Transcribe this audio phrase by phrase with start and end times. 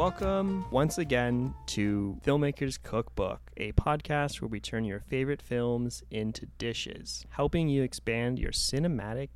[0.00, 6.46] Welcome once again to Filmmakers Cookbook, a podcast where we turn your favorite films into
[6.56, 9.28] dishes, helping you expand your cinematic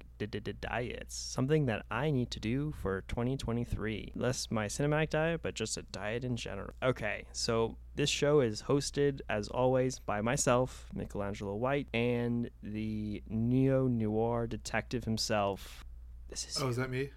[0.63, 1.15] diets.
[1.15, 4.13] Something that I need to do for 2023.
[4.15, 6.71] Less my cinematic diet, but just a diet in general.
[6.83, 13.87] Okay, so this show is hosted, as always, by myself, Michelangelo White, and the neo
[13.87, 15.85] noir detective himself.
[16.31, 17.11] This is Oh, is that me?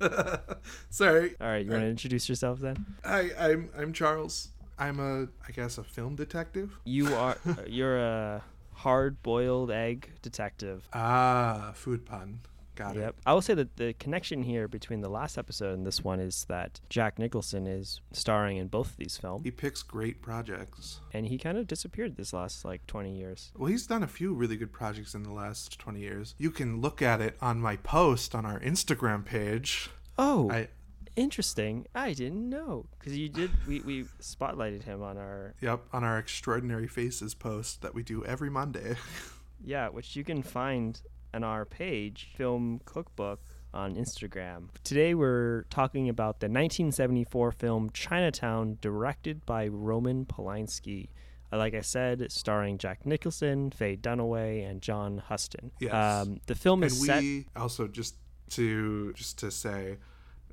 [0.90, 1.34] Sorry.
[1.40, 2.84] All right, you want to introduce yourself then?
[3.04, 4.48] Hi, I'm I'm Charles.
[4.78, 6.78] I'm a I guess a film detective.
[6.84, 10.88] You are you're a hard-boiled egg detective.
[10.92, 12.40] Ah, food pun.
[12.74, 13.08] Got Yep.
[13.10, 13.14] it.
[13.24, 16.44] I will say that the connection here between the last episode and this one is
[16.48, 21.00] that Jack Nicholson is starring in both of these films, He picks great projects.
[21.12, 23.52] and he kind of disappeared this last like 20 years.
[23.56, 26.34] Well, he's done a few really good projects in the last 20 years.
[26.38, 29.90] You can look at it on my post on our Instagram page.
[30.18, 30.68] Oh, I
[31.16, 31.86] interesting.
[31.94, 33.50] I didn't know because you did.
[33.68, 38.24] We we spotlighted him on our yep, on our extraordinary faces post that we do
[38.24, 38.96] every Monday.
[39.64, 41.00] yeah, which you can find
[41.34, 43.40] on our page, Film Cookbook
[43.72, 44.68] on Instagram.
[44.84, 51.08] Today we're talking about the 1974 film Chinatown, directed by Roman Polanski.
[51.52, 55.72] Uh, Like I said, starring Jack Nicholson, Faye Dunaway, and John Huston.
[55.80, 55.92] Yes.
[55.92, 57.60] Um, the film and is we set.
[57.60, 58.14] also just
[58.50, 59.96] to just to say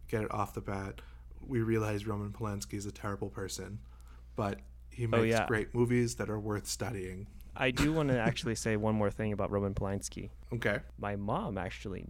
[0.08, 1.02] get it off the bat
[1.46, 3.80] we realize roman polanski is a terrible person
[4.38, 5.46] but he makes Oh, yeah.
[5.48, 9.34] great movies that are worth studying I do want to actually say one more thing
[9.34, 10.30] about Roman Polanski.
[10.54, 12.06] okay My mom actually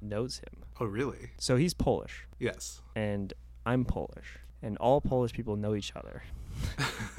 [0.00, 0.64] knows him.
[0.80, 3.32] oh really So he's Polish, yes and
[3.66, 6.22] I'm Polish, and all Polish people know each other.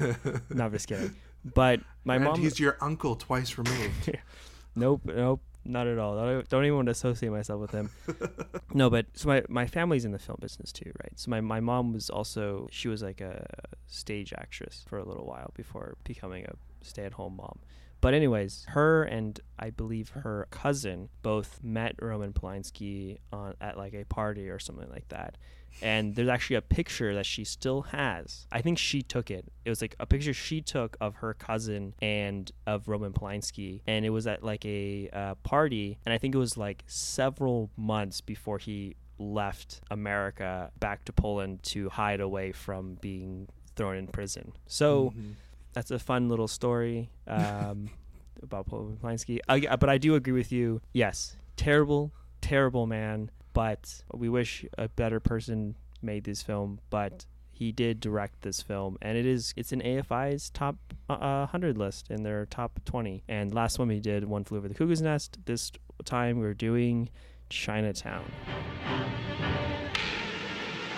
[0.50, 1.14] no, I'm just kidding.
[1.54, 2.40] But my and mom.
[2.40, 4.10] he's your uncle twice removed
[4.76, 6.14] Nope, nope, not at all.
[6.16, 7.90] Don't, don't even want to associate myself with him.
[8.74, 11.12] no, but so my, my family's in the film business too, right?
[11.16, 13.46] So my, my mom was also she was like a
[13.86, 16.52] stage actress for a little while before becoming a
[16.86, 17.58] stay at home mom.
[18.02, 23.94] But anyways, her and I believe her cousin both met Roman Polanski on at like
[23.94, 25.36] a party or something like that.
[25.82, 28.46] And there's actually a picture that she still has.
[28.52, 29.46] I think she took it.
[29.64, 34.04] It was like a picture she took of her cousin and of Roman Polanski, and
[34.04, 35.98] it was at like a uh, party.
[36.04, 41.62] And I think it was like several months before he left America back to Poland
[41.62, 44.52] to hide away from being thrown in prison.
[44.66, 45.34] So Mhm.
[45.76, 47.90] That's a fun little story um,
[48.42, 49.40] about Paul Polanski.
[49.46, 50.80] But I do agree with you.
[50.94, 53.30] Yes, terrible, terrible man.
[53.52, 56.80] But we wish a better person made this film.
[56.88, 60.76] But he did direct this film, and it is it's in AFI's top
[61.10, 63.22] uh, hundred list in their top twenty.
[63.28, 65.36] And last one we did, One Flew Over the Cuckoo's Nest.
[65.44, 65.72] This
[66.06, 67.10] time we're doing
[67.50, 68.24] Chinatown.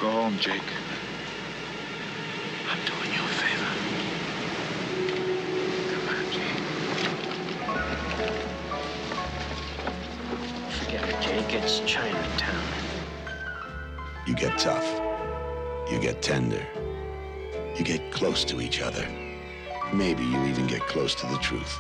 [0.01, 0.63] Go home, Jake.
[2.71, 3.18] I'm doing you
[11.39, 11.63] Forget it, Jake.
[11.63, 12.65] It's Chinatown.
[14.27, 14.85] You get tough.
[15.91, 16.67] You get tender.
[17.77, 19.07] You get close to each other.
[19.93, 21.79] Maybe you even get close to the truth.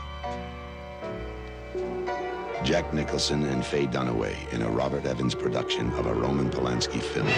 [2.62, 7.28] Jack Nicholson and Faye Dunaway in a Robert Evans production of a Roman Polanski film,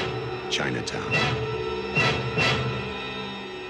[0.51, 1.11] Chinatown.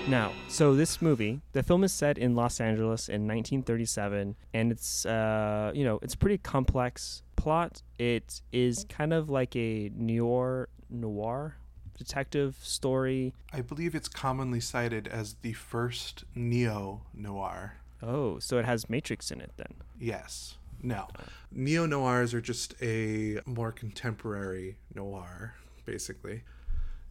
[0.08, 5.06] Now, so this movie, the film is set in Los Angeles in 1937, and it's
[5.06, 7.82] uh, you know, it's pretty complex plot.
[7.98, 11.56] It is kind of like a noir noir
[11.96, 13.34] detective story.
[13.52, 19.30] i believe it's commonly cited as the first neo noir Oh, so it has Matrix
[19.30, 19.74] in it then.
[19.98, 21.08] yes no
[21.52, 26.42] neo noirs are just a more contemporary noir basically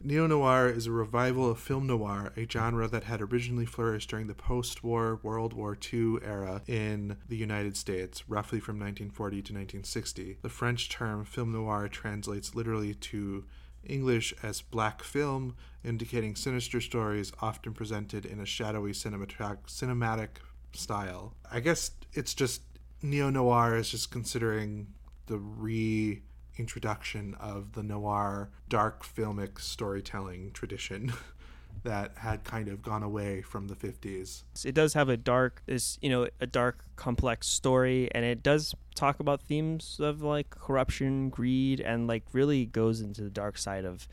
[0.02, 4.28] Neo noir is a revival of film noir, a genre that had originally flourished during
[4.28, 9.52] the post war World War II era in the United States, roughly from 1940 to
[9.52, 10.38] 1960.
[10.40, 13.44] The French term film noir translates literally to
[13.84, 15.54] English as black film,
[15.84, 20.28] indicating sinister stories often presented in a shadowy cinematic, cinematic
[20.72, 21.34] style.
[21.52, 22.62] I guess it's just
[23.02, 24.86] neo noir is just considering
[25.26, 26.22] the re
[26.60, 31.12] introduction of the noir dark filmic storytelling tradition
[31.82, 34.42] that had kind of gone away from the 50s.
[34.64, 38.74] It does have a dark, is you know, a dark, complex story, and it does
[38.94, 43.84] talk about themes of like corruption, greed, and like really goes into the dark side
[43.84, 44.06] of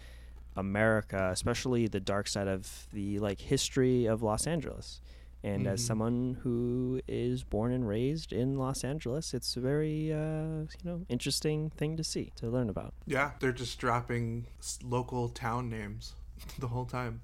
[0.56, 5.02] America, especially the dark side of the like history of Los Angeles.
[5.48, 5.88] And as Mhm.
[5.88, 11.06] someone who is born and raised in Los Angeles, it's a very uh, you know
[11.10, 12.94] interesting thing to see to learn about.
[13.06, 14.48] Yeah, they're just dropping
[14.84, 16.16] local town names
[16.60, 17.22] the whole time.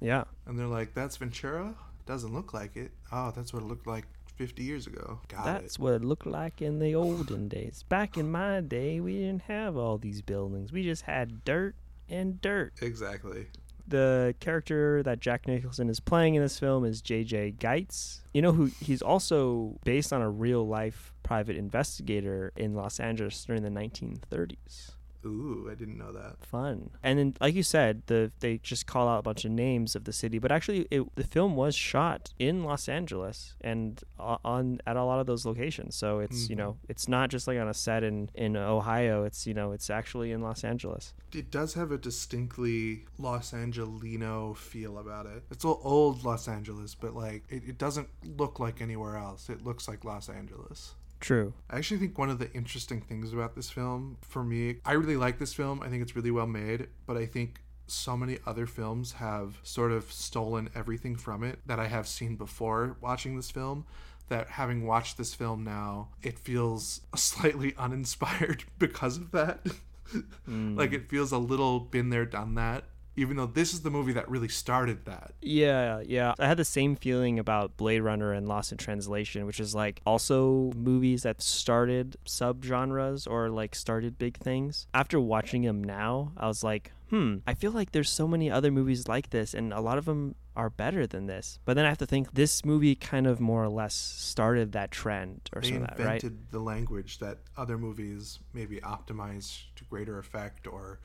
[0.00, 0.24] Yeah.
[0.46, 1.74] And they're like, "That's Ventura?
[2.06, 2.90] Doesn't look like it.
[3.12, 5.20] Oh, that's what it looked like 50 years ago.
[5.28, 5.80] Got That's it.
[5.80, 7.84] what it looked like in the olden days.
[7.88, 10.72] Back in my day, we didn't have all these buildings.
[10.72, 11.76] We just had dirt
[12.08, 12.72] and dirt.
[12.82, 13.46] Exactly.
[13.92, 17.56] The character that Jack Nicholson is playing in this film is J.J.
[17.58, 18.20] Gittes.
[18.32, 23.44] You know who he's also based on a real life private investigator in Los Angeles
[23.44, 24.92] during the 1930s.
[25.24, 26.44] Ooh, I didn't know that.
[26.44, 26.90] Fun.
[27.02, 30.04] And then, like you said, the they just call out a bunch of names of
[30.04, 34.96] the city, but actually, it, the film was shot in Los Angeles and on at
[34.96, 35.94] a lot of those locations.
[35.96, 36.58] So it's you Mhm.
[36.58, 39.24] know it's not just like on a set in in Ohio.
[39.24, 41.14] It's you know it's actually in Los Angeles.
[41.32, 45.44] It does have a distinctly Los Angelino feel about it.
[45.50, 49.48] It's all old Los Angeles, but like it, it doesn't look like anywhere else.
[49.48, 50.94] It looks like Los Angeles.
[51.22, 51.54] True.
[51.70, 55.16] I actually think one of the interesting things about this film, for me, I really
[55.16, 55.80] like this film.
[55.80, 59.92] I think it's really well made, but I think so many other films have sort
[59.92, 63.86] of stolen everything from it that I have seen before watching this film.
[64.30, 69.64] That having watched this film now, it feels slightly uninspired because of that.
[70.14, 70.80] like hmm.
[70.80, 72.84] it feels a little been there, done that.
[73.16, 75.32] Even though this is the movie that really started that.
[75.40, 76.34] Yeah, yeah.
[76.38, 80.00] I had the same feeling about Blade Runner and Lost in Translation, which is like
[80.06, 84.86] also movies that started subgenres or like started big things.
[84.94, 88.70] After watching them now, I was like, hmm, I feel like there's so many other
[88.70, 91.58] movies like this, and a lot of them are better than this.
[91.64, 94.90] But then I have to think this movie kind of more or less started that
[94.90, 96.24] trend or they something like that, right?
[96.24, 101.00] invented the language that other movies maybe optimized to greater effect or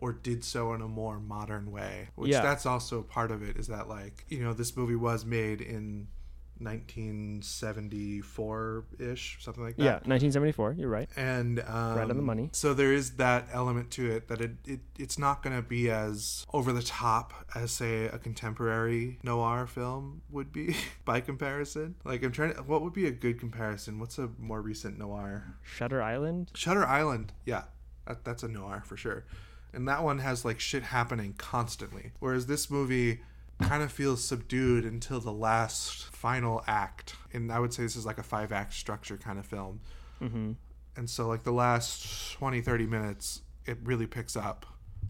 [0.00, 2.42] or did so in a more modern way which Yeah.
[2.42, 6.08] that's also part of it is that like you know this movie was made in
[8.10, 10.74] 1974-ish something like that Yeah, 1974.
[10.78, 11.08] You're right.
[11.16, 12.50] and um, Right on the money.
[12.52, 15.90] So there is that element to it that it, it it's not going to be
[15.90, 21.94] as over the top as say a contemporary noir film would be by comparison.
[22.04, 23.98] Like I'm trying to, what would be a good comparison?
[23.98, 25.54] What's a more recent noir?
[25.62, 26.50] Shutter Island.
[26.54, 27.32] Shutter Island.
[27.44, 27.62] Yeah,
[28.06, 29.24] that, that's a noir for sure.
[29.72, 33.20] And that one has like shit happening constantly, whereas this movie
[33.62, 37.14] kind of feels subdued until the last final act.
[37.32, 39.80] And I would say this is like a five act structure kind of film
[40.22, 40.52] Mm-hmm.
[40.96, 44.66] and so like the last 20 30 minutes it really picks up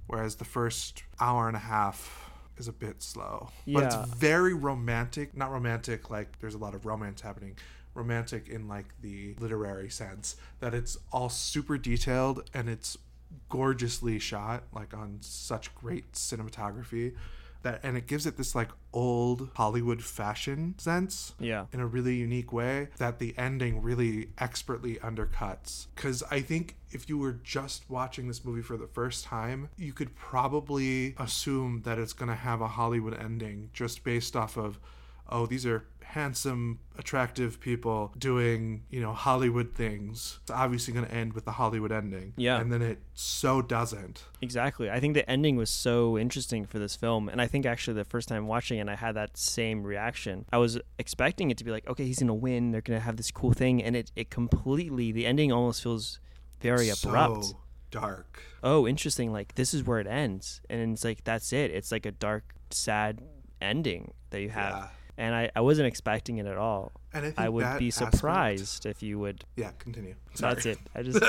[0.06, 3.74] whereas the first hour and a half is a bit slow Yeah.
[3.80, 7.56] but it's very romantic not romantic like there's a lot of romance happening
[7.94, 12.96] romantic in like the literary sense that it's all super detailed and it's
[13.48, 17.14] gorgeously shot like on such great cinematography
[17.62, 21.66] that and it gives it this like old hollywood fashion sense Yeah.
[21.72, 25.86] in a really unique way that the ending really expertly undercuts.
[25.94, 29.92] Because I think if you were just watching this movie for the first time, you
[29.92, 34.80] could probably assume that it's going to have a Hollywood ending just based off of,
[35.30, 40.40] oh, these are handsome, attractive people doing, you know, Hollywood things.
[40.42, 42.32] It's obviously going to end with the Hollywood ending.
[42.36, 42.60] Yeah.
[42.60, 44.24] And then it so doesn't.
[44.42, 44.90] Exactly.
[44.90, 47.28] I think the ending was so interesting for this film.
[47.28, 50.46] And I think actually the first time watching it, I had that same reaction.
[50.52, 52.72] I was expecting it to be like, okay, he's going to win.
[52.72, 53.80] They're going to have this cool thing.
[53.80, 56.18] And it, it completely, the ending almost feels
[56.60, 57.44] very abrupt.
[57.44, 57.56] So
[57.92, 58.42] dark.
[58.64, 59.32] Oh, interesting.
[59.32, 60.60] Like, this is where it ends.
[60.68, 61.70] And it's like, that's it.
[61.70, 63.22] It's like a dark, sad
[63.60, 64.74] ending that you have.
[64.74, 64.88] Yeah.
[65.20, 66.92] And I, I wasn't expecting it at all.
[67.12, 69.44] And I I would be aspect- surprised if you would.
[69.54, 70.14] Yeah, continue.
[70.38, 70.78] That's it.
[70.94, 71.22] I just.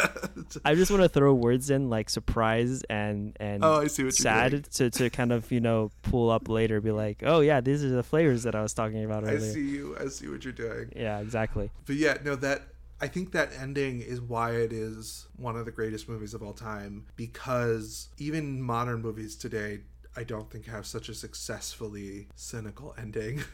[0.63, 4.13] I just want to throw words in like surprise and and Oh, I see what
[4.13, 7.83] sad to to kind of you know pull up later, be like, oh yeah, these
[7.83, 9.37] are the flavors that I was talking about earlier.
[9.37, 9.97] I see you.
[9.99, 10.93] I see what you're doing.
[10.95, 11.69] Yeah, exactly.
[11.85, 12.61] But yeah, no, that
[13.01, 16.53] I think that ending is why it is one of the greatest movies of all
[16.53, 19.79] time because even modern movies today,
[20.15, 23.43] I don't think have such a successfully cynical ending.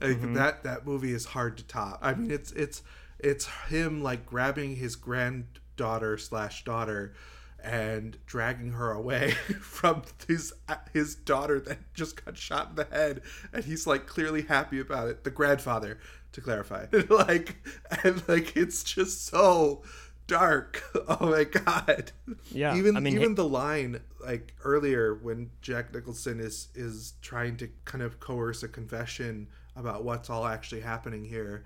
[0.00, 0.34] like mm-hmm.
[0.34, 1.98] that that movie is hard to top.
[2.02, 2.82] I mean, it's it's
[3.18, 7.14] it's him like grabbing his granddaughter slash daughter
[7.62, 9.30] and dragging her away
[9.60, 10.52] from his
[10.92, 13.22] his daughter that just got shot in the head.
[13.52, 15.24] And he's like clearly happy about it.
[15.24, 15.98] The grandfather
[16.32, 16.86] to clarify.
[17.08, 17.56] Like
[18.04, 19.82] and like it's just so
[20.26, 20.82] dark.
[21.08, 22.12] Oh my god.
[22.52, 27.56] Yeah, even I mean, even the line like earlier when jack nicholson is is trying
[27.58, 31.64] to kind of coerce a confession about what's all actually happening here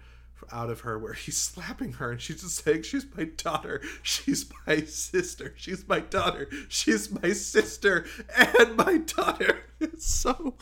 [0.52, 3.80] out of her where he's slapping her and she's just saying she's my daughter.
[4.02, 5.54] She's my sister.
[5.56, 6.48] She's my daughter.
[6.68, 8.06] She's my sister
[8.36, 9.60] and my daughter.
[9.80, 10.54] It's so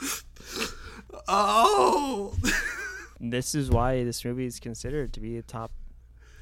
[1.29, 2.35] oh.
[3.21, 5.71] This is why this movie is considered to be a top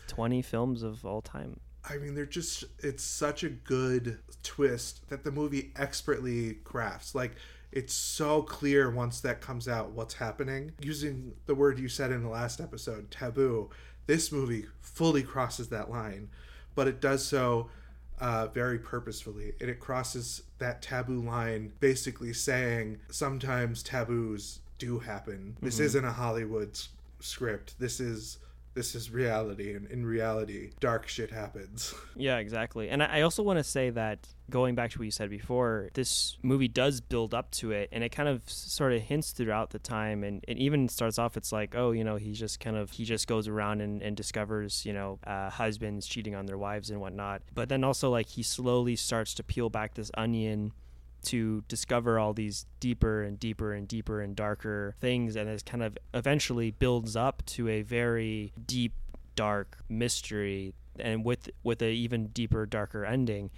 [0.07, 1.61] twenty films of all time.
[1.85, 7.15] I mean, they're just, it's such a good twist that the movie expertly crafts.
[7.15, 7.33] Like,
[7.73, 10.73] it's so clear once that comes out what's happening.
[10.81, 13.71] Using the word you said in the last episode, taboo,
[14.07, 16.29] this movie fully crosses that line,
[16.75, 17.71] but it does so
[18.21, 19.53] uh, very purposefully.
[19.61, 25.57] And it crosses that taboo line, basically saying sometimes taboos do happen.
[25.63, 26.89] This isn't a Hollywood s-
[27.21, 27.79] script.
[27.79, 28.39] This is
[28.75, 31.95] this is reality, and in reality, dark shit happens.
[32.17, 32.91] Yeah, exactly.
[32.91, 36.37] And I also want to say that going back to what you said before, this
[36.43, 39.79] movie does build up to it, and it kind of sort of hints throughout the
[39.79, 41.39] time, and it even starts off.
[41.39, 44.17] It's like, oh, you know, he just kind of he just goes around and, and
[44.17, 47.41] discovers, you know, uh, husbands cheating on their wives and whatnot.
[47.55, 50.73] But then also like he slowly starts to peel back this onion
[51.23, 55.83] to discover all these deeper and deeper and deeper and darker things and it kind
[55.83, 58.93] of eventually builds up to a very deep
[59.37, 63.51] dark mystery and with with a even deeper darker ending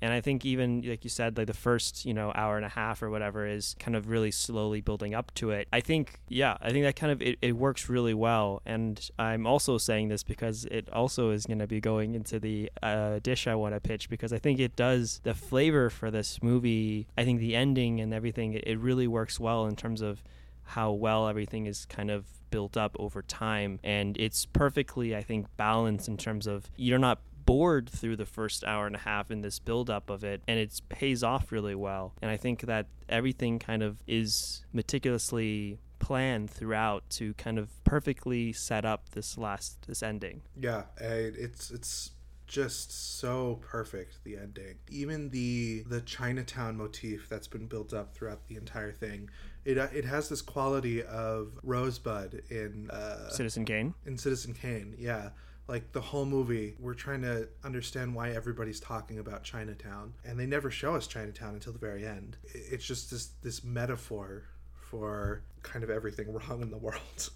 [0.00, 2.70] and i think even like you said like the first you know hour and a
[2.70, 5.68] half or whatever is kind of really slowly building up to it.
[5.72, 8.62] I think yeah i think that kind of it, it works really well.
[8.66, 12.70] And i'm also saying this because it also is going to be going into the
[12.82, 16.42] uh, dish i want to pitch because i think it does the flavor for this
[16.42, 20.22] movie i think the ending and everything it, it really works well in terms of
[20.64, 23.80] how well everything is kind of built up over time.
[23.82, 28.64] And it's perfectly i think balanced in terms of you're not bored through the first
[28.64, 31.74] hour and a half in this build up of it and it pays off really
[31.74, 37.68] well and i think that everything kind of is meticulously planned throughout to kind of
[37.84, 42.10] perfectly set up this last this ending Yeah, it's it's
[42.50, 44.74] just so perfect the ending.
[44.90, 49.30] Even the the Chinatown motif that's been built up throughout the entire thing,
[49.64, 54.96] it uh, it has this quality of Rosebud in uh, citizen kane in Citizen Kane.
[54.98, 55.30] Yeah.
[55.70, 60.46] Like the whole movie, we're trying to understand why everybody's talking about Chinatown, and they
[60.46, 62.36] never show us Chinatown until the very end.
[62.52, 64.42] It's just this this metaphor
[64.74, 67.30] for kind of everything wrong in the world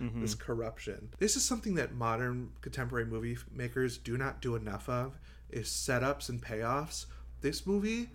[0.00, 0.20] mm-hmm.
[0.20, 1.10] this corruption.
[1.18, 5.18] This is something that modern contemporary movie makers do not do enough of
[5.50, 7.06] is setups and payoffs.
[7.40, 8.10] This movie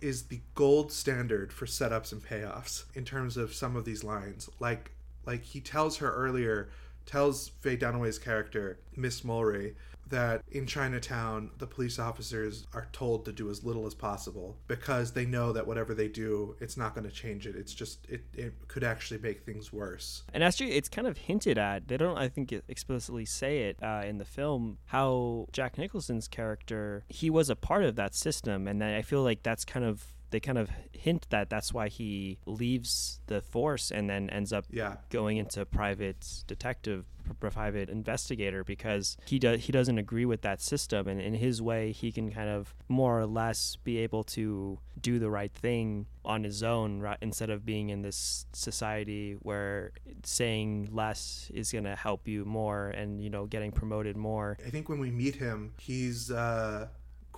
[0.00, 4.48] is the gold standard for setups and payoffs in terms of some of these lines.
[4.58, 4.92] Like
[5.24, 6.70] like he tells her earlier,
[7.08, 9.74] tells Faye Dunaway's character, Miss Mulwray,
[10.10, 15.12] that in Chinatown the police officers are told to do as little as possible because
[15.12, 17.56] they know that whatever they do, it's not going to change it.
[17.56, 20.22] It's just it, it could actually make things worse.
[20.32, 21.88] And actually, it's kind of hinted at.
[21.88, 24.78] They don't, I think, explicitly say it uh, in the film.
[24.86, 29.42] How Jack Nicholson's character, he was a part of that system, and I feel like
[29.42, 34.08] that's kind of they kind of hint that that's why he leaves the force and
[34.10, 34.96] then ends up Yeah.
[35.10, 37.04] going into private detective
[37.40, 41.92] private investigator because he does he doesn't agree with that system and in his way
[41.92, 46.42] he can kind of more or less be able to do the right thing on
[46.42, 49.92] his own right instead of being in this society where
[50.24, 54.70] saying less is going to help you more and you know getting promoted more I
[54.70, 56.88] think when we meet him, he's uh,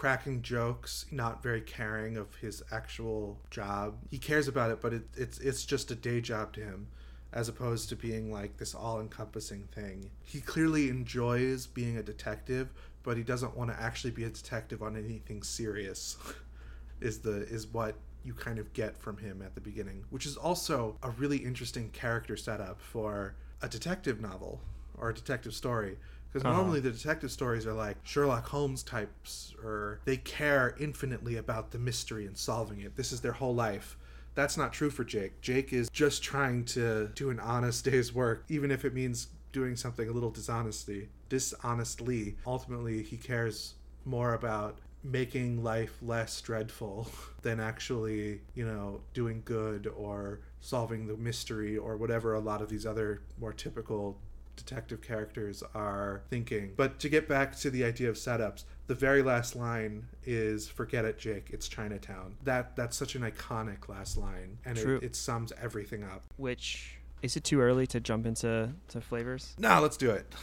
[0.00, 3.98] cracking jokes, not very caring of his actual job.
[4.10, 6.86] He cares about it, but it, it's it's just a day job to him,
[7.34, 10.10] as opposed to being like this all-encompassing thing.
[10.22, 12.70] He clearly enjoys being a detective,
[13.02, 16.16] but he doesn't want to actually be a detective on anything serious.
[17.02, 20.34] is the is what you kind of get from him at the beginning, which is
[20.34, 24.62] also a really interesting character setup for a detective novel
[24.96, 25.98] or a detective story.
[26.32, 26.54] Because Uh-huh.
[26.56, 31.78] normally the detective stories are like Sherlock Holmes types, or they care infinitely about the
[31.78, 32.96] mystery and solving it.
[32.96, 33.96] This is their whole life.
[34.36, 35.40] That's not true for Jake.
[35.40, 39.74] Jake is just trying to do an honest day's work, even if it means doing
[39.74, 42.36] something a little dishonestly, dishonestly.
[42.46, 47.10] Ultimately, he cares more about making life less dreadful
[47.42, 52.68] than actually, you know, doing good or solving the mystery or whatever a lot of
[52.68, 54.16] these other more typical
[54.56, 56.72] detective characters are thinking.
[56.76, 61.04] But to get back to the idea of setups, the very last line is "Forget
[61.04, 61.50] it, Jake.
[61.50, 66.22] It's Chinatown." That that's such an iconic last line, and it, it sums everything up.
[66.36, 70.34] which is it too early to jump into to flavors Now let's do it.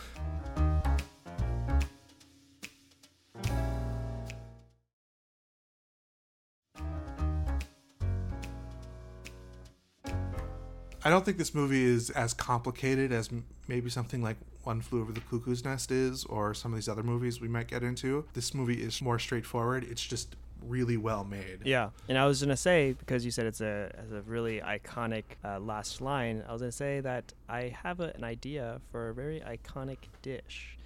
[11.07, 13.29] I don't think this movie is as complicated as
[13.69, 14.35] maybe something like
[14.65, 17.69] One Flew Over the Cuckoo's Nest is, or some of these other movies we might
[17.69, 18.25] get into.
[18.33, 19.85] This movie is more straightforward.
[19.85, 21.59] It's just really well made.
[21.63, 25.23] Yeah, and I was gonna say because you said it's a as a really iconic
[25.45, 26.43] uh, last line.
[26.45, 30.77] I was gonna say that I have a, an idea for a very iconic dish,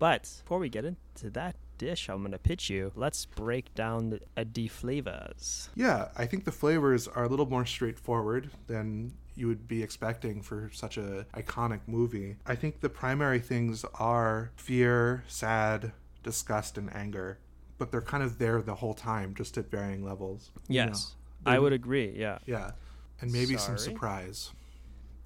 [0.00, 2.90] but before we get into that dish I'm gonna pitch you.
[2.96, 5.70] Let's break down the, uh, the flavors.
[5.76, 10.42] Yeah, I think the flavors are a little more straightforward than you would be expecting
[10.42, 12.36] for such a iconic movie.
[12.46, 17.38] I think the primary things are fear, sad, disgust, and anger,
[17.78, 20.50] but they're kind of there the whole time, just at varying levels.
[20.68, 20.86] you know?
[20.88, 21.14] Yes,
[21.46, 22.12] I would agree.
[22.16, 22.38] Yeah.
[22.46, 22.72] Yeah,
[23.20, 24.50] and maybe some surprise.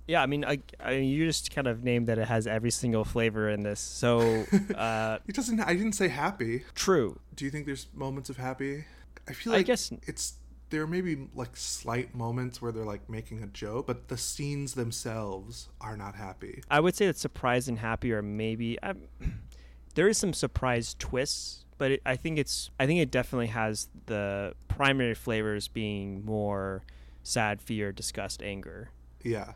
[0.09, 3.05] Yeah, I mean, I, I you just kind of named that it has every single
[3.05, 3.81] flavor in this.
[3.81, 4.21] So,
[4.77, 5.59] uh, It doesn't.
[5.61, 6.63] I didn't say happy.
[6.77, 7.19] true.
[7.35, 8.85] Do you think there's moments of happy?
[9.29, 10.35] I feel like I guess- it's
[10.71, 14.75] there may be like slight moments where they're like making a joke, but the scenes
[14.75, 16.63] themselves are not happy.
[16.71, 18.95] I would say that surprise and happy are maybe i
[19.95, 23.89] there is some surprise twists, but it, I think it's I think it definitely has
[24.07, 26.83] the primary flavors being more
[27.23, 28.91] sad, fear, disgust, anger.
[29.23, 29.53] Yeah.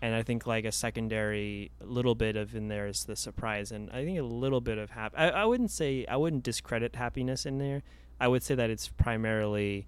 [0.00, 3.88] And I think like a secondary little bit of in there is the surprise, and
[3.90, 5.16] I think a little bit of happy.
[5.16, 7.82] I, I wouldn't say I wouldn't discredit happiness in there.
[8.20, 9.86] I would say that it's primarily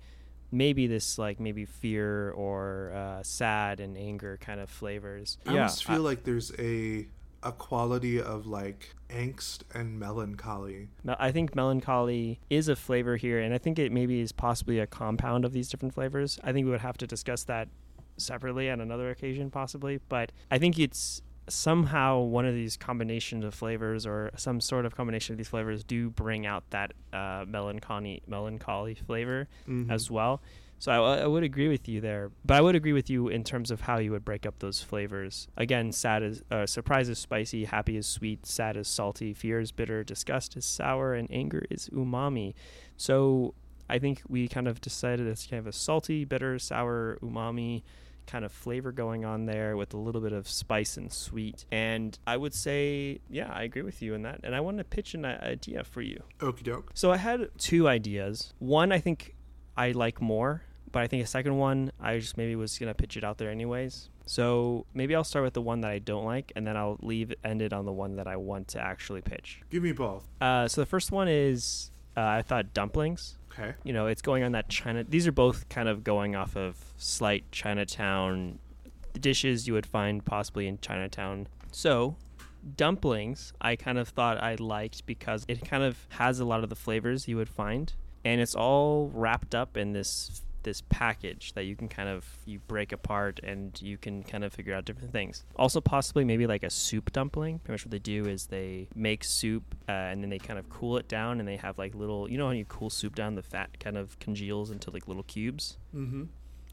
[0.55, 5.39] maybe this like maybe fear or uh, sad and anger kind of flavors.
[5.47, 7.09] I almost feel like there's a
[7.43, 10.89] a quality of like angst and melancholy.
[11.07, 14.87] I think melancholy is a flavor here, and I think it maybe is possibly a
[14.87, 16.39] compound of these different flavors.
[16.43, 17.69] I think we would have to discuss that
[18.17, 20.01] separately on another occasion, possibly.
[20.09, 24.97] But I think it's somehow one of these combinations of flavors, or some sort of
[24.97, 29.49] combination of these flavors, do bring out that uh, melancholy melancholy flavor
[29.91, 30.41] as well.
[30.79, 33.43] So I, I would agree with you there, but I would agree with you in
[33.45, 35.49] terms of how you would break up those flavors.
[35.57, 39.73] Again, sad is uh, surprise is spicy, happy is sweet, sad is salty, fear is
[39.73, 42.55] bitter, disgust is sour, and anger is umami.
[42.97, 43.55] So
[43.89, 47.83] I think we kind of decided it's kind of a salty, bitter, sour, umami
[48.27, 51.65] kind of flavor going on there with a little bit of spice and sweet.
[51.71, 54.41] And I would say, yeah, I agree with you in that.
[54.43, 56.23] And I want to pitch an idea for you.
[56.41, 56.91] Okie doke.
[56.95, 58.53] So I had two ideas.
[58.59, 59.35] One I think
[59.77, 63.17] I like more, but I think a second one I just maybe was gonna pitch
[63.17, 64.09] it out there anyways.
[64.27, 67.35] So maybe I'll start with the one that I don't like, and then I'll leave
[67.45, 69.61] ended on the one that I want to actually pitch.
[69.71, 70.27] Give me both.
[70.41, 73.37] Uh, so the first one is uh, I thought dumplings.
[73.59, 73.75] Okay.
[73.85, 75.05] You know, it's going on that China.
[75.05, 78.59] These are both kind of going off of slight Chinatown
[79.19, 81.47] dishes you would find possibly in Chinatown.
[81.71, 82.17] So
[82.77, 86.71] dumplings I kind of thought I liked because it kind of has a lot of
[86.71, 87.93] the flavors you would find
[88.25, 92.59] and it's all wrapped up in this this package that you can kind of you
[92.67, 95.45] break apart and you can kind of figure out different things.
[95.57, 97.61] Also possibly maybe like a soup dumpling.
[97.61, 100.69] Pretty much what they do is they make soup uh, and then they kind of
[100.69, 103.37] cool it down and they have like little you know how you cool soup down
[103.37, 106.25] the fat kind of congeals into like little cubes Mm-hmm.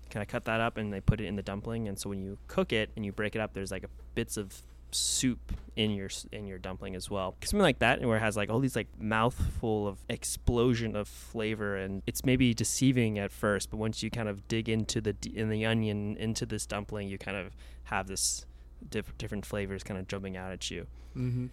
[0.09, 2.21] kind of cut that up and they put it in the dumpling and so when
[2.21, 5.91] you cook it and you break it up there's like a, bits of soup in
[5.91, 8.75] your in your dumpling as well something like that where it has like all these
[8.75, 14.09] like mouthful of explosion of flavor and it's maybe deceiving at first but once you
[14.11, 18.07] kind of dig into the in the onion into this dumpling you kind of have
[18.07, 18.45] this
[18.89, 20.85] diff- different flavors kind of jumping out at you
[21.17, 21.47] Mm-hmm.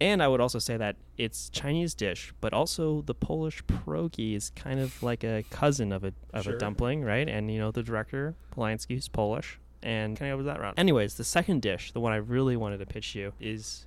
[0.00, 4.50] and I would also say that it's Chinese dish, but also the Polish pierogi is
[4.50, 6.54] kind of like a cousin of a of Sure.
[6.54, 7.28] a dumpling, right?
[7.28, 10.74] And you know the director Polanski is Polish, and kind of goes that route.
[10.76, 13.86] Anyways, the second dish, the one I really wanted to pitch you, is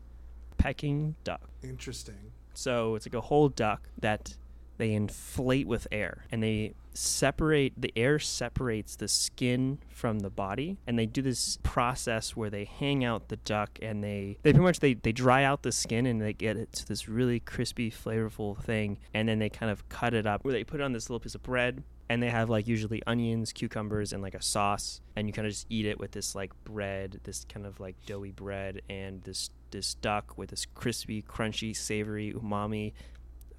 [0.58, 1.50] Peking duck.
[1.62, 2.32] Interesting.
[2.54, 4.38] So it's like a whole duck that
[4.78, 10.78] they inflate with air and they separate the air separates the skin from the body
[10.88, 14.64] and they do this process where they hang out the duck and they they pretty
[14.64, 17.92] much they, they dry out the skin and they get it to this really crispy
[17.92, 20.92] flavorful thing and then they kind of cut it up where they put it on
[20.92, 24.42] this little piece of bread and they have like usually onions cucumbers and like a
[24.42, 27.80] sauce and you kind of just eat it with this like bread this kind of
[27.80, 32.94] like doughy bread and this this duck with this crispy crunchy savory umami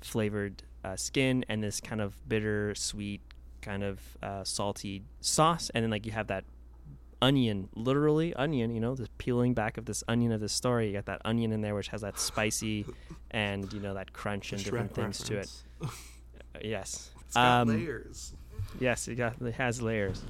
[0.01, 3.21] flavored uh, skin and this kind of bitter sweet
[3.61, 6.45] kind of uh, salty sauce and then like you have that
[7.21, 10.93] onion literally onion you know the peeling back of this onion of this story you
[10.93, 12.87] got that onion in there which has that spicy
[13.33, 15.99] and you know that crunch and Shrek different things to it reference.
[16.63, 18.33] Yes It's got Um, layers.
[18.81, 20.22] Yes, it got it has layers.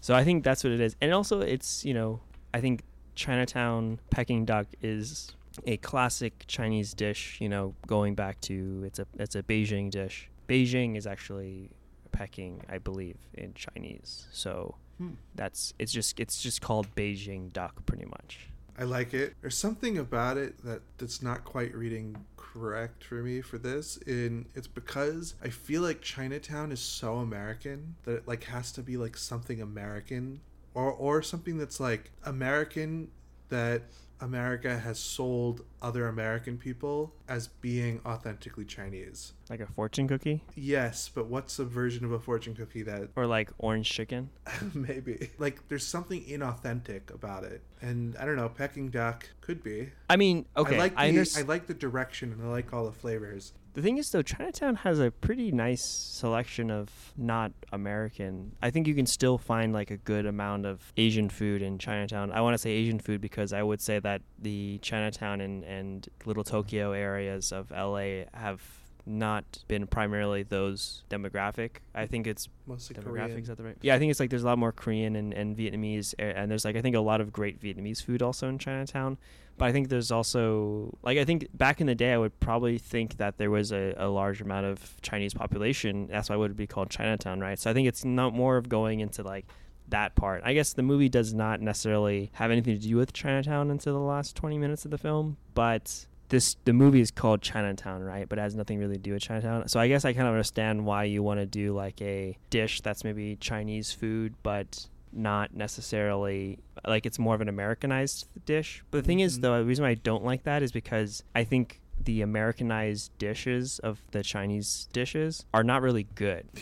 [0.00, 0.96] So I think that's what it is.
[1.00, 2.20] And also it's, you know,
[2.54, 2.82] I think
[3.14, 5.32] Chinatown Peking duck is
[5.66, 10.30] a classic Chinese dish, you know, going back to it's a it's a Beijing dish.
[10.48, 11.70] Beijing is actually
[12.12, 14.26] Peking, I believe, in Chinese.
[14.32, 15.14] So Hmm.
[15.34, 18.49] that's it's just it's just called Beijing duck pretty much.
[18.80, 19.34] I like it.
[19.42, 23.98] There's something about it that that's not quite reading correct for me for this.
[24.06, 28.82] And it's because I feel like Chinatown is so American that it like has to
[28.82, 30.40] be like something American
[30.72, 33.10] or or something that's like American
[33.50, 33.82] that
[34.20, 39.32] America has sold other American people as being authentically Chinese.
[39.48, 43.26] Like a fortune cookie Yes, but what's a version of a fortune cookie that or
[43.26, 44.30] like orange chicken.
[44.74, 48.48] maybe like there's something inauthentic about it, and I don't know.
[48.48, 49.90] Peking duck could be.
[50.08, 52.84] I mean, okay, I like the, I, I, like the direction and I like all
[52.84, 53.52] the flavors.
[53.72, 58.52] The thing is, though, Chinatown has a pretty nice selection of not American.
[58.60, 62.32] I think you can still find like a good amount of Asian food in Chinatown.
[62.32, 66.08] I want to say Asian food because I would say that the Chinatown and, and
[66.24, 68.60] Little Tokyo areas of LA have
[69.06, 71.76] not been primarily those demographic.
[71.94, 73.44] I think it's Mostly demographics Korean.
[73.44, 73.76] that the right?
[73.82, 76.64] Yeah i think it's like there's a lot more korean and, and vietnamese and there's
[76.64, 79.18] like i think a lot of great vietnamese food also in chinatown.
[79.58, 82.78] But i think there's also like i think back in the day i would probably
[82.78, 86.06] think that there was a, a large amount of chinese population.
[86.06, 87.58] That's why it would be called chinatown right?
[87.58, 89.46] So i think it's not more of going into like
[89.88, 90.42] that part.
[90.44, 93.98] I guess the movie does not necessarily have anything to do with chinatown until the
[93.98, 98.28] last 20 minutes of the film but this the movie is called Chinatown, right?
[98.28, 99.68] But it has nothing really to do with Chinatown.
[99.68, 102.80] So I guess I kind of understand why you want to do like a dish
[102.80, 108.82] that's maybe Chinese food, but not necessarily like it's more of an Americanized dish.
[108.90, 109.42] But the thing is, Mhm.
[109.42, 113.78] though, the reason why I don't like that is because I think the Americanized dishes
[113.80, 116.46] of the Chinese dishes are not really good.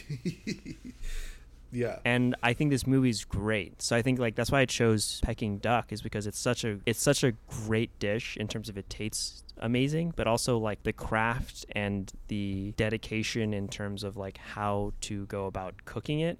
[1.70, 1.98] yeah.
[2.04, 3.82] and I think this movie's great.
[3.82, 6.78] So I think like that's why I chose Peking duck is because it's such a
[6.86, 7.32] it's such a
[7.66, 12.72] great dish in terms of it tastes amazing, but also like the craft and the
[12.76, 16.38] dedication in terms of like how to go about cooking it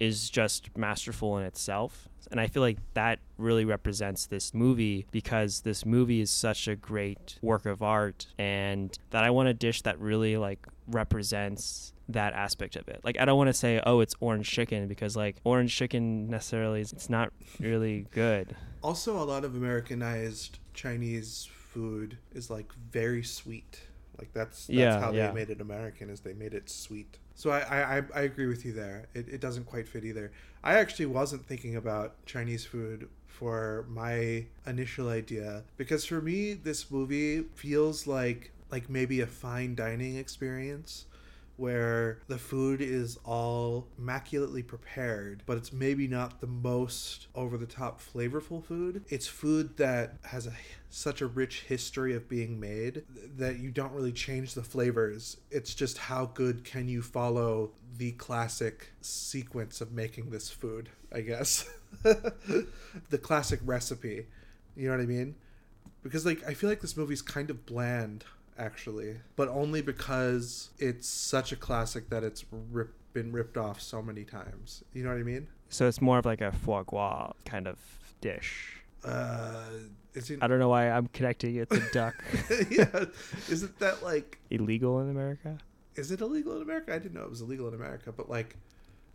[0.00, 2.08] is just masterful in itself.
[2.30, 6.76] And I feel like that really represents this movie because this movie is such a
[6.76, 12.32] great work of art and that I want a dish that really like represents that
[12.32, 13.00] aspect of it.
[13.04, 16.80] Like I don't want to say oh it's orange chicken because like orange chicken necessarily
[16.80, 18.56] is it's not really good.
[18.82, 23.80] Also, a lot of Americanized Chinese food is like very sweet.
[24.18, 25.28] Like that's that's Yeah, how yeah.
[25.28, 27.18] they made it American is they made it sweet.
[27.34, 29.06] So I I, I- I agree with you there.
[29.14, 30.32] It, it doesn't quite fit either.
[30.62, 36.90] I actually wasn't thinking about Chinese food for my initial idea because for me this
[36.90, 41.06] movie feels like like maybe a fine dining experience
[41.58, 47.66] where the food is all immaculately prepared, but it's maybe not the most over the
[47.66, 49.04] top flavorful food.
[49.08, 50.52] It's food that has a
[50.88, 53.02] such a rich history of being made
[53.36, 55.36] that you don't really change the flavors.
[55.50, 61.20] It's just how good can you follow the classic sequence of making this food, I
[61.20, 61.68] guess.
[62.02, 64.26] the classic recipe.
[64.76, 65.34] You know what I mean?
[66.04, 68.24] Because like I feel like this movie's kind of bland
[68.58, 74.02] actually, but only because it's such a classic that it's rip, been ripped off so
[74.02, 74.84] many times.
[74.92, 75.48] You know what I mean?
[75.68, 77.78] So it's more of like a foie gras kind of
[78.20, 78.82] dish.
[79.04, 79.64] Uh,
[80.14, 80.38] is it?
[80.42, 82.14] I don't know why I'm connecting it to duck.
[82.70, 83.04] yeah,
[83.48, 84.38] isn't that like?
[84.50, 85.58] Illegal in America?
[85.94, 86.94] Is it illegal in America?
[86.94, 88.56] I didn't know it was illegal in America, but like,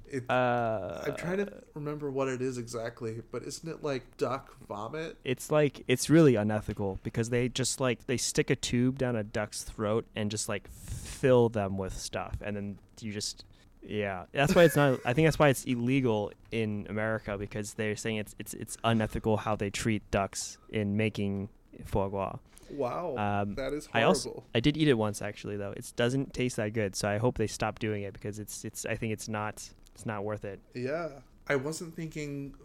[0.08, 0.30] it.
[0.30, 5.18] Uh, I'm trying to remember what it is exactly, but isn't it like duck vomit?
[5.24, 9.24] It's like it's really unethical because they just like they stick a tube down a
[9.24, 13.46] duck's throat and just like fill them with stuff, and then you just
[13.82, 14.26] yeah.
[14.32, 15.00] That's why it's not.
[15.06, 19.38] I think that's why it's illegal in America because they're saying it's it's it's unethical
[19.38, 21.50] how they treat ducks in making
[21.86, 22.38] foie gras.
[22.72, 24.08] Wow, Um, that is I horrible.
[24.32, 25.74] also I did eat it once actually though.
[25.76, 28.86] It doesn't taste that good, so I hope they stop doing it because it's it's
[28.86, 30.60] I think it's not it's not worth it.
[30.74, 31.10] Yeah.
[31.48, 32.56] I wasn't thinking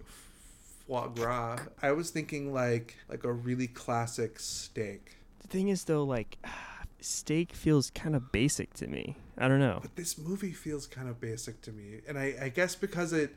[0.86, 1.58] foie gras.
[1.82, 5.16] I was thinking like like a really classic steak.
[5.42, 6.38] The thing is though, like
[7.00, 9.16] steak feels kind of basic to me.
[9.36, 9.78] I don't know.
[9.82, 12.00] But this movie feels kind of basic to me.
[12.08, 13.34] And I, I guess because it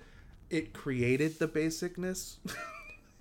[0.50, 2.38] it created the basicness.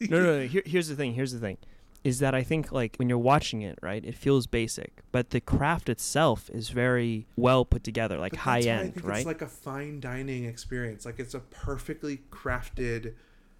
[0.00, 0.46] No, no, no.
[0.46, 1.14] Here, here's the thing.
[1.14, 1.59] Here's the thing.
[2.02, 4.02] Is that I think like when you're watching it, right?
[4.04, 8.60] It feels basic, but the craft itself is very well put together, like But high
[8.60, 9.18] end, right?
[9.18, 11.04] It's like a fine dining experience.
[11.04, 13.14] Like it's a perfectly crafted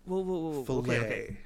[0.05, 0.65] whoa, whoa, whoa, whoa.
[0.65, 0.99] fillet.
[0.99, 1.37] Okay, okay.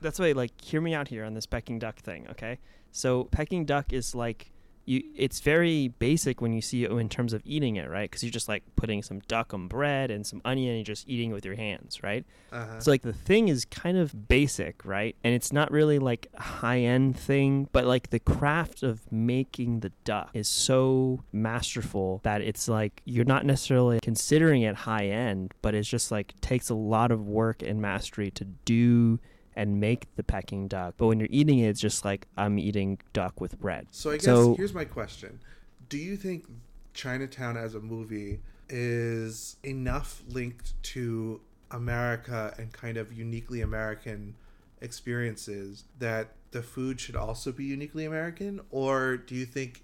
[0.00, 2.58] That's why, like, hear me out here on this Peking duck thing, okay?
[2.92, 4.50] So Peking duck is like
[4.86, 5.02] you.
[5.16, 8.10] It's very basic when you see it in terms of eating it, right?
[8.10, 11.08] Because you're just like putting some duck on bread and some onion, and you're just
[11.08, 12.24] eating it with your hands, right?
[12.52, 12.80] Uh-huh.
[12.80, 15.16] So like the thing is kind of basic, right?
[15.24, 19.80] And it's not really like a high end thing, but like the craft of making
[19.80, 25.54] the duck is so masterful that it's like you're not necessarily considering it high end,
[25.62, 29.18] but it's just like takes a lot of work and mastery to do
[29.56, 30.94] and make the Peking duck.
[30.96, 33.86] But when you're eating it, it's just like I'm eating duck with bread.
[33.90, 35.40] So I guess So- here's my question:
[35.88, 36.46] Do you think
[36.94, 41.40] Chinatown as a movie is enough linked to
[41.70, 44.34] America and kind of uniquely American
[44.80, 49.82] experiences that the food should also be uniquely American, or do you think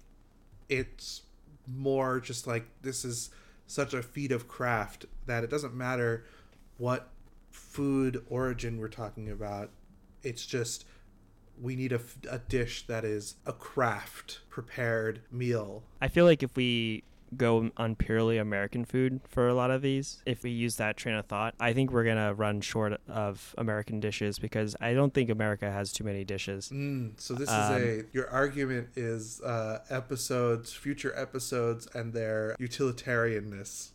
[0.69, 1.23] it's
[1.67, 3.29] more just like this is
[3.67, 6.25] such a feat of craft that it doesn't matter
[6.77, 7.09] what
[7.51, 9.69] food origin we're talking about?
[10.23, 10.85] It's just
[11.59, 15.83] we need a, a dish that is a craft prepared meal.
[16.01, 17.03] I feel like if we
[17.37, 21.15] go on purely American food for a lot of these, if we use that train
[21.15, 25.29] of thought, I think we're gonna run short of American dishes because I don't think
[25.29, 26.69] America has too many dishes.
[26.73, 32.55] Mm, so this Um, is a your argument is uh, episodes, future episodes, and their
[32.59, 33.91] utilitarianness.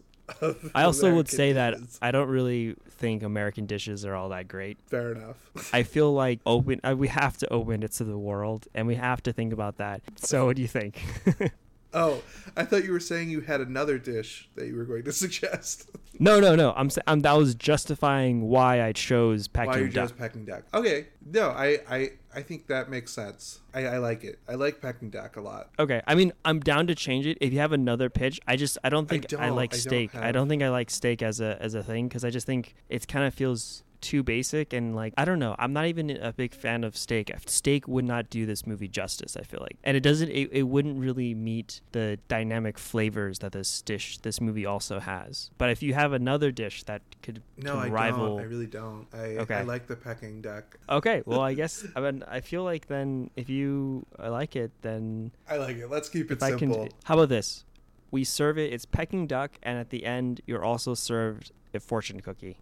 [0.75, 1.79] I also would American say that.
[2.03, 4.79] I don't really think American dishes are all that great.
[4.87, 5.37] fair enough.
[5.73, 6.81] I feel like open.
[6.83, 9.77] Uh, we have to open it to the world, and we have to think about
[9.79, 10.03] that.
[10.17, 11.03] So, what do you think?
[11.95, 12.23] oh,
[12.57, 15.91] I thought you were saying you had another dish that you were going to suggest.
[16.19, 16.73] no, no, no.
[16.77, 20.09] I'm, I'm that was justifying why I chose Why you duck.
[20.11, 20.63] chose Peking duck?
[20.75, 23.61] Okay, no, I, I, I think that makes sense.
[23.75, 24.39] I, I like it.
[24.49, 25.71] I like Peking duck a lot.
[25.79, 27.39] Okay, I mean, I'm down to change it.
[27.41, 29.81] If you have another pitch, I just I don't think I, don't- like I don't
[29.81, 30.15] steak.
[30.15, 32.75] I don't think I like steak as a as a thing because I just think
[32.89, 35.57] it kind of feels too basic and like I don't know.
[35.59, 37.31] I'm not even a big fan of steak.
[37.47, 39.37] Steak would not do this movie justice.
[39.37, 40.31] I feel like, and it doesn't.
[40.31, 45.51] It, it wouldn't really meet the dynamic flavors that this dish this movie also has.
[45.59, 48.41] But if you have another dish that could, No, I rival, don't.
[48.41, 49.07] I really don't.
[49.13, 49.55] I, Okay.
[49.57, 50.79] I like the Peking duck.
[50.89, 51.23] okay.
[51.27, 55.33] Well, I guess I mean I feel like then if you uh, like it, then
[55.51, 55.91] I like it.
[55.91, 56.85] Let's keep it simple.
[56.87, 57.65] can, how about this?
[58.13, 58.73] We serve it.
[58.73, 62.59] It's Peking duck, and at the end, you're also served a fortune cookie.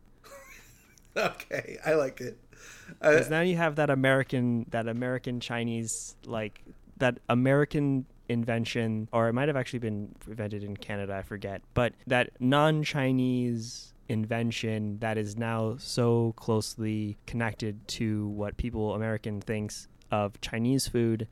[1.16, 2.38] okay, I like it.
[3.00, 6.62] Uh, Because now you have that American, that American Chinese, like
[6.98, 11.14] that American invention, or it might have actually been invented in Canada.
[11.14, 18.94] I forget, but that non-Chinese invention that is now so closely connected to what people
[18.94, 21.26] American thinks of Chinese food.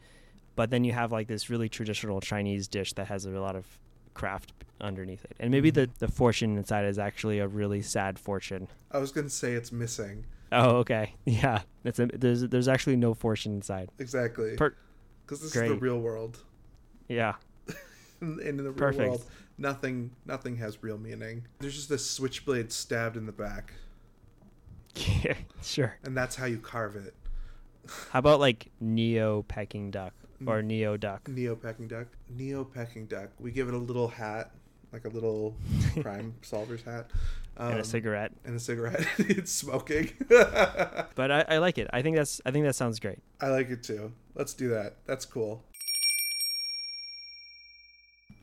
[0.55, 3.67] But then you have like this really traditional Chinese dish that has a lot of
[4.15, 8.69] craft underneath it, and maybe the the fortune inside is actually a really sad fortune.
[8.91, 10.27] I was gonna say it's missing.
[10.51, 11.15] Oh, okay.
[11.25, 13.91] Yeah, that's a, there's there's actually no fortune inside.
[13.99, 14.57] Exactly.
[14.57, 14.75] Per-
[15.25, 16.39] Because this is the real world.
[17.09, 17.35] Yeah.
[18.21, 19.09] In, in the real Perfect.
[19.09, 19.25] world,
[19.59, 21.47] nothing nothing has real meaning.
[21.59, 23.73] There's just a switchblade stabbed in the back,
[25.25, 25.97] Yeah, sure.
[26.05, 27.15] and that's how you carve it.
[28.11, 30.15] How about like Neo Peking duck
[30.47, 30.65] or Mm.
[30.67, 31.29] Neo duck?
[31.29, 32.07] Neo Peking duck.
[32.29, 33.31] Neo Peking duck.
[33.39, 34.51] We give it a little hat,
[34.93, 35.57] like a little
[36.03, 37.11] crime solver's hat,
[37.57, 38.33] and um, a cigarette.
[38.45, 39.07] and a cigarette.
[39.19, 40.11] it's smoking.
[41.15, 41.89] But I, I like it.
[41.93, 43.19] I think that's I think that sounds great.
[43.41, 44.13] I like it too.
[44.35, 44.97] Let's do that.
[45.07, 45.63] That's cool.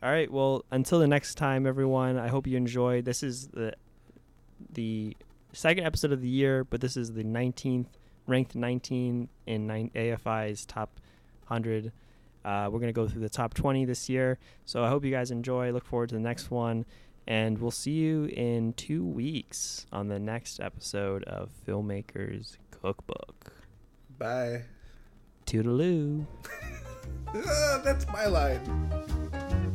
[0.02, 0.32] All right.
[0.32, 2.18] Well, until the next time, everyone.
[2.18, 3.06] I hope you enjoyed.
[3.06, 3.74] This is the
[4.72, 5.16] the
[5.54, 7.88] second episode of the year, but this is the 19th
[8.28, 11.00] ranked 19 in nine, AFI's top
[11.50, 11.92] 100.
[12.46, 14.38] Uh, we're gonna go through the top 20 this year.
[14.66, 15.72] So I hope you guys enjoy.
[15.72, 16.86] Look forward to the next one,
[17.28, 23.54] and we'll see you in two weeks on the next episode of Filmmakers Cookbook.
[24.18, 24.64] Bye.
[25.46, 26.26] Toodaloo.
[27.32, 29.69] Ah, that's my line.